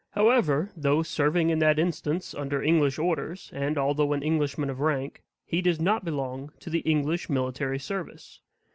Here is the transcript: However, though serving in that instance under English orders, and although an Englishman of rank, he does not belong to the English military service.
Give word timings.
However, 0.13 0.71
though 0.75 1.03
serving 1.03 1.51
in 1.51 1.59
that 1.59 1.77
instance 1.77 2.33
under 2.33 2.59
English 2.63 2.97
orders, 2.97 3.51
and 3.53 3.77
although 3.77 4.13
an 4.13 4.23
Englishman 4.23 4.71
of 4.71 4.79
rank, 4.79 5.21
he 5.45 5.61
does 5.61 5.79
not 5.79 6.03
belong 6.03 6.51
to 6.61 6.71
the 6.71 6.79
English 6.79 7.29
military 7.29 7.77
service. 7.77 8.41